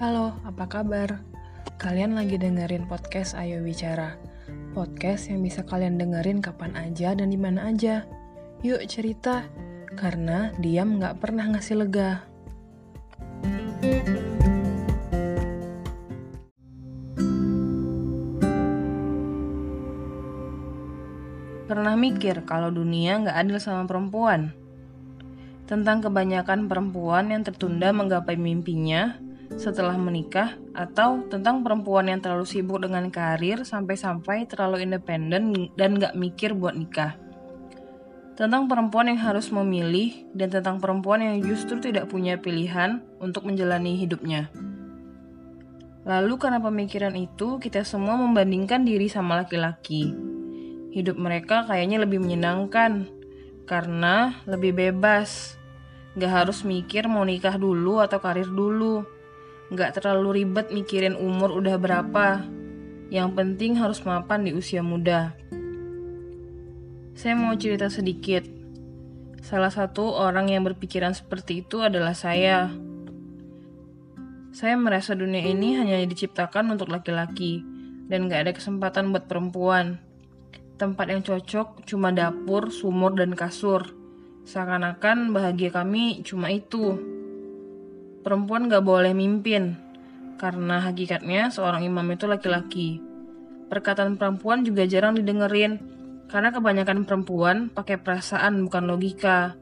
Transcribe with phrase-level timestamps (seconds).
[0.00, 1.20] Halo, apa kabar?
[1.76, 4.16] Kalian lagi dengerin podcast Ayo Bicara.
[4.72, 8.08] Podcast yang bisa kalian dengerin kapan aja dan di mana aja.
[8.64, 9.44] Yuk cerita,
[10.00, 12.24] karena diam nggak pernah ngasih lega.
[21.68, 24.56] Pernah mikir kalau dunia nggak adil sama perempuan?
[25.68, 29.28] Tentang kebanyakan perempuan yang tertunda menggapai mimpinya
[29.58, 36.14] setelah menikah atau tentang perempuan yang terlalu sibuk dengan karir sampai-sampai terlalu independen dan nggak
[36.14, 37.18] mikir buat nikah.
[38.38, 44.00] Tentang perempuan yang harus memilih dan tentang perempuan yang justru tidak punya pilihan untuk menjalani
[44.00, 44.48] hidupnya.
[46.08, 50.30] Lalu karena pemikiran itu, kita semua membandingkan diri sama laki-laki
[50.90, 53.06] hidup mereka kayaknya lebih menyenangkan
[53.64, 55.56] karena lebih bebas.
[56.18, 59.06] Gak harus mikir mau nikah dulu atau karir dulu.
[59.70, 62.42] Gak terlalu ribet mikirin umur udah berapa.
[63.10, 65.34] Yang penting harus mapan di usia muda.
[67.14, 68.46] Saya mau cerita sedikit.
[69.40, 72.70] Salah satu orang yang berpikiran seperti itu adalah saya.
[74.50, 77.62] Saya merasa dunia ini hanya diciptakan untuk laki-laki
[78.10, 80.10] dan gak ada kesempatan buat perempuan
[80.80, 83.92] Tempat yang cocok cuma dapur, sumur, dan kasur.
[84.48, 86.96] Seakan-akan bahagia kami cuma itu.
[88.20, 89.80] Perempuan gak boleh mimpin,
[90.36, 93.00] karena hakikatnya seorang imam itu laki-laki.
[93.72, 95.80] Perkataan perempuan juga jarang didengerin,
[96.28, 99.56] karena kebanyakan perempuan pakai perasaan bukan logika.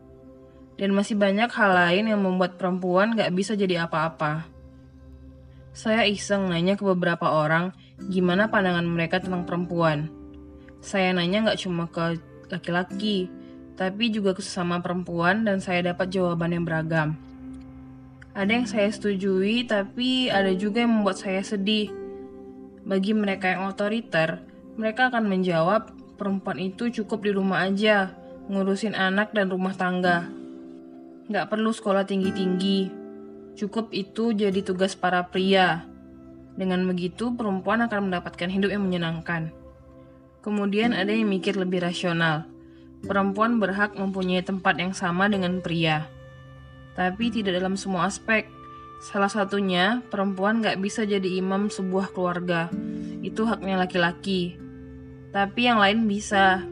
[0.75, 4.47] Dan masih banyak hal lain yang membuat perempuan gak bisa jadi apa-apa.
[5.79, 7.71] Saya iseng nanya ke beberapa orang
[8.11, 10.11] gimana pandangan mereka tentang perempuan.
[10.83, 12.19] Saya nanya nggak cuma ke
[12.51, 13.31] laki-laki,
[13.79, 17.28] tapi juga ke sesama perempuan dan saya dapat jawaban yang beragam.
[18.37, 21.91] Ada yang saya setujui, tapi ada juga yang membuat saya sedih.
[22.89, 24.41] Bagi mereka yang otoriter,
[24.79, 28.13] mereka akan menjawab perempuan itu cukup di rumah aja,
[28.49, 30.29] ngurusin anak dan rumah tangga.
[31.29, 32.89] Nggak perlu sekolah tinggi-tinggi,
[33.59, 35.85] cukup itu jadi tugas para pria.
[36.59, 39.55] Dengan begitu, perempuan akan mendapatkan hidup yang menyenangkan.
[40.43, 42.49] Kemudian ada yang mikir lebih rasional.
[43.05, 46.11] Perempuan berhak mempunyai tempat yang sama dengan pria.
[46.99, 48.51] Tapi tidak dalam semua aspek.
[48.99, 52.67] Salah satunya, perempuan gak bisa jadi imam sebuah keluarga.
[53.23, 54.59] Itu haknya laki-laki.
[55.31, 56.67] Tapi yang lain bisa.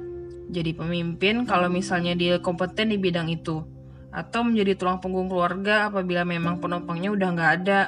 [0.50, 3.62] Jadi pemimpin kalau misalnya dia kompeten di bidang itu.
[4.10, 7.81] Atau menjadi tulang punggung keluarga apabila memang penopangnya udah gak ada.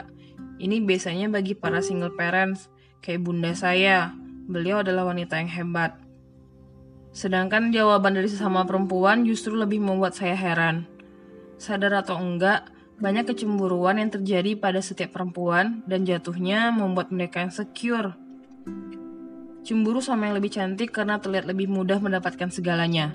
[0.63, 2.71] Ini biasanya bagi para single parents,
[3.03, 4.15] kayak bunda saya,
[4.49, 6.01] Beliau adalah wanita yang hebat.
[7.13, 10.89] Sedangkan jawaban dari sesama perempuan justru lebih membuat saya heran.
[11.59, 12.71] Sadar atau enggak,
[13.03, 18.15] banyak kecemburuan yang terjadi pada setiap perempuan dan jatuhnya membuat mereka insecure.
[19.67, 23.15] Cemburu sama yang lebih cantik karena terlihat lebih mudah mendapatkan segalanya.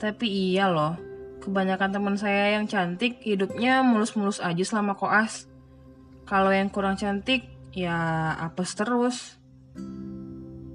[0.00, 0.96] Tapi iya loh,
[1.44, 5.46] kebanyakan teman saya yang cantik hidupnya mulus-mulus aja selama koas.
[6.24, 9.36] Kalau yang kurang cantik, ya apes terus.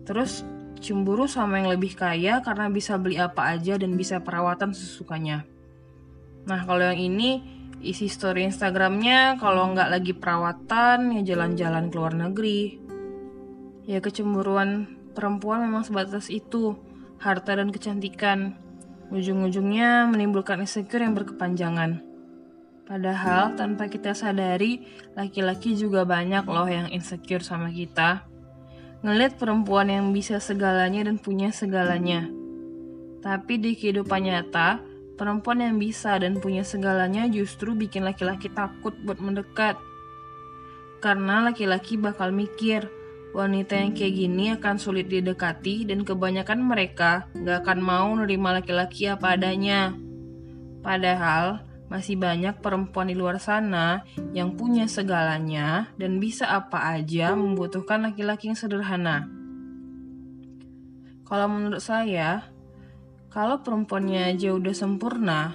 [0.05, 0.45] Terus
[0.77, 5.56] cemburu sama yang lebih kaya karena bisa beli apa aja dan bisa perawatan sesukanya.
[6.47, 7.43] Nah kalau yang ini
[7.83, 12.61] isi story Instagramnya kalau nggak lagi perawatan ya jalan-jalan ke luar negeri.
[13.87, 16.75] Ya kecemburuan perempuan memang sebatas itu,
[17.19, 18.55] harta dan kecantikan.
[19.07, 22.03] Ujung-ujungnya menimbulkan insecure yang berkepanjangan.
[22.87, 24.83] Padahal tanpa kita sadari,
[25.15, 28.27] laki-laki juga banyak loh yang insecure sama kita
[29.05, 32.25] ngeliat perempuan yang bisa segalanya dan punya segalanya.
[33.21, 34.81] Tapi di kehidupan nyata,
[35.17, 39.75] perempuan yang bisa dan punya segalanya justru bikin laki-laki takut buat mendekat.
[41.01, 42.87] Karena laki-laki bakal mikir,
[43.33, 49.09] wanita yang kayak gini akan sulit didekati dan kebanyakan mereka gak akan mau nerima laki-laki
[49.09, 49.93] apa adanya.
[50.81, 54.03] Padahal, masih banyak perempuan di luar sana
[54.35, 59.27] yang punya segalanya dan bisa apa aja membutuhkan laki-laki yang sederhana.
[61.27, 62.47] Kalau menurut saya,
[63.37, 65.53] kalau perempuannya aja udah sempurna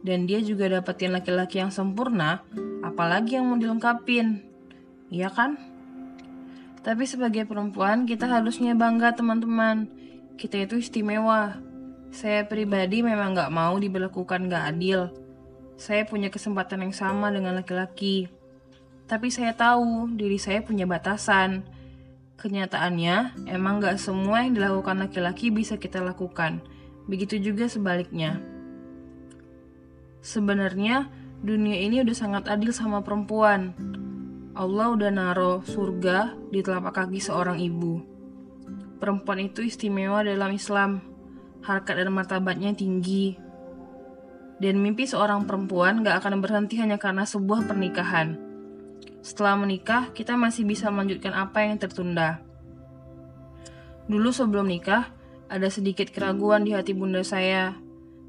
[0.00, 2.40] dan dia juga dapetin laki-laki yang sempurna,
[2.80, 4.40] apalagi yang mau dilengkapin?
[5.12, 5.60] Iya kan?
[6.80, 9.92] Tapi sebagai perempuan, kita harusnya bangga teman-teman.
[10.40, 11.60] Kita itu istimewa.
[12.08, 15.12] Saya pribadi memang gak mau diberlakukan gak adil
[15.78, 18.26] saya punya kesempatan yang sama dengan laki-laki.
[19.06, 21.62] Tapi saya tahu diri saya punya batasan.
[22.34, 26.60] Kenyataannya, emang gak semua yang dilakukan laki-laki bisa kita lakukan.
[27.08, 28.38] Begitu juga sebaliknya.
[30.20, 31.08] Sebenarnya,
[31.40, 33.72] dunia ini udah sangat adil sama perempuan.
[34.52, 38.04] Allah udah naro surga di telapak kaki seorang ibu.
[39.00, 41.00] Perempuan itu istimewa dalam Islam.
[41.64, 43.38] Harkat dan martabatnya tinggi.
[44.58, 48.34] Dan mimpi seorang perempuan gak akan berhenti hanya karena sebuah pernikahan.
[49.22, 52.42] Setelah menikah, kita masih bisa melanjutkan apa yang tertunda.
[54.10, 55.14] Dulu sebelum nikah,
[55.48, 57.72] ada sedikit keraguan di hati bunda saya.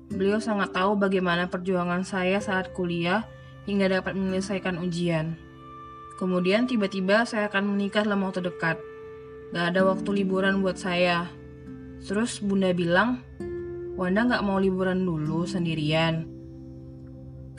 [0.10, 3.28] Beliau sangat tahu bagaimana perjuangan saya saat kuliah
[3.68, 5.36] hingga dapat menyelesaikan ujian.
[6.18, 8.80] Kemudian tiba-tiba saya akan menikah dalam waktu dekat.
[9.56, 11.32] Gak ada waktu liburan buat saya.
[12.04, 13.24] Terus bunda bilang,
[14.00, 16.28] Wanda gak mau liburan dulu sendirian.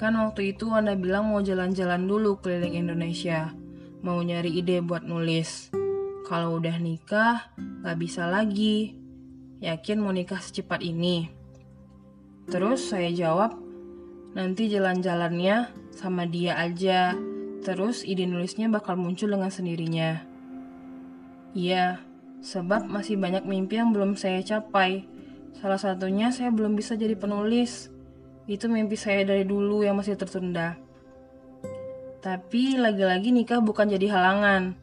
[0.01, 3.53] Kan waktu itu Wanda bilang mau jalan-jalan dulu keliling Indonesia.
[4.01, 5.69] Mau nyari ide buat nulis.
[6.25, 7.53] Kalau udah nikah,
[7.85, 9.00] gak bisa lagi.
[9.61, 11.29] Yakin mau nikah secepat ini?
[12.49, 13.57] Terus saya jawab,
[14.33, 17.15] nanti jalan-jalannya sama dia aja
[17.61, 20.25] Terus ide nulisnya bakal muncul dengan sendirinya.
[21.53, 22.01] Iya,
[22.41, 25.05] sebab masih banyak mimpi yang belum saya capai.
[25.61, 27.93] Salah satunya saya belum bisa jadi penulis.
[28.49, 30.81] Itu mimpi saya dari dulu yang masih tertunda.
[32.25, 34.77] Tapi lagi-lagi nikah bukan jadi halangan.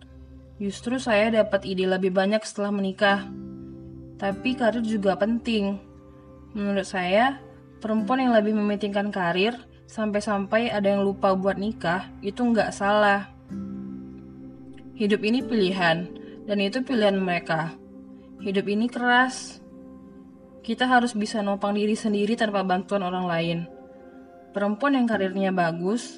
[0.61, 3.25] Justru saya dapat ide lebih banyak setelah menikah.
[4.17, 5.77] Tapi karir juga penting.
[6.57, 7.37] Menurut saya,
[7.77, 9.53] perempuan yang lebih mementingkan karir
[9.85, 13.29] sampai-sampai ada yang lupa buat nikah, itu nggak salah.
[14.97, 16.09] Hidup ini pilihan,
[16.49, 17.77] dan itu pilihan mereka.
[18.41, 19.61] Hidup ini keras.
[20.65, 23.59] Kita harus bisa nopang diri sendiri tanpa bantuan orang lain.
[24.51, 26.17] Perempuan yang karirnya bagus,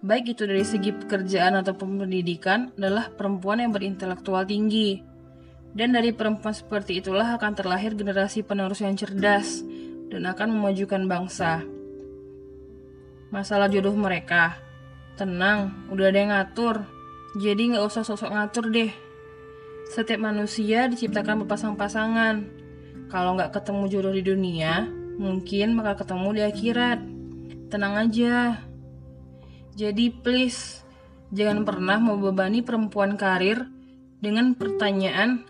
[0.00, 5.13] baik itu dari segi pekerjaan ataupun pendidikan, adalah perempuan yang berintelektual tinggi.
[5.74, 9.66] Dan dari perempuan seperti itulah akan terlahir generasi penerus yang cerdas
[10.06, 11.66] dan akan memajukan bangsa
[13.34, 14.54] masalah jodoh mereka.
[15.18, 16.86] Tenang, udah ada yang ngatur.
[17.34, 18.94] Jadi nggak usah sosok ngatur deh.
[19.90, 22.46] Setiap manusia diciptakan berpasang-pasangan.
[23.10, 24.86] Kalau nggak ketemu jodoh di dunia,
[25.18, 26.98] mungkin bakal ketemu di akhirat.
[27.74, 28.62] Tenang aja.
[29.74, 30.86] Jadi please,
[31.34, 33.66] jangan pernah membebani perempuan karir
[34.22, 35.42] dengan pertanyaan,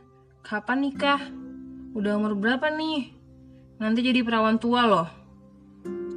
[0.44, 1.24] kapan nikah?
[1.96, 3.16] Udah umur berapa nih?
[3.80, 5.08] Nanti jadi perawan tua loh.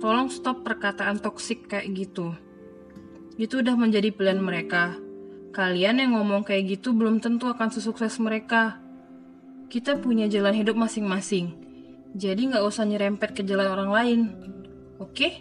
[0.03, 2.35] Tolong stop perkataan toksik kayak gitu.
[3.39, 4.99] Itu udah menjadi pilihan mereka.
[5.55, 8.83] Kalian yang ngomong kayak gitu belum tentu akan sesukses mereka.
[9.71, 11.55] Kita punya jalan hidup masing-masing.
[12.11, 14.19] Jadi nggak usah nyerempet ke jalan orang lain.
[14.99, 15.39] Oke?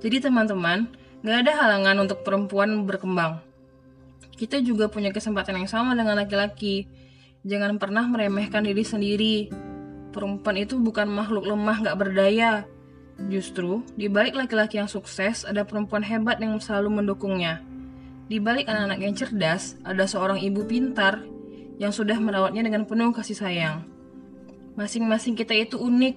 [0.00, 0.88] Jadi teman-teman,
[1.20, 3.44] nggak ada halangan untuk perempuan berkembang.
[4.32, 7.03] Kita juga punya kesempatan yang sama dengan laki-laki.
[7.44, 9.36] Jangan pernah meremehkan diri sendiri.
[10.16, 12.64] Perempuan itu bukan makhluk lemah nggak berdaya.
[13.28, 17.60] Justru, di balik laki-laki yang sukses, ada perempuan hebat yang selalu mendukungnya.
[18.32, 21.20] Di balik anak-anak yang cerdas, ada seorang ibu pintar
[21.76, 23.84] yang sudah merawatnya dengan penuh kasih sayang.
[24.74, 26.16] Masing-masing kita itu unik.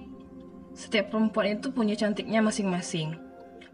[0.72, 3.20] Setiap perempuan itu punya cantiknya masing-masing.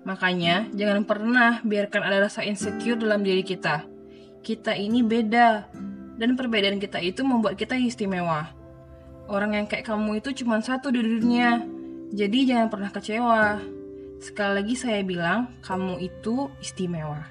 [0.02, 3.86] Makanya, jangan pernah biarkan ada rasa insecure dalam diri kita.
[4.42, 5.70] Kita ini beda,
[6.18, 8.50] dan perbedaan kita itu membuat kita istimewa.
[9.24, 11.64] Orang yang kayak kamu itu cuma satu di dunia,
[12.12, 13.44] jadi jangan pernah kecewa.
[14.20, 17.24] Sekali lagi saya bilang, kamu itu istimewa.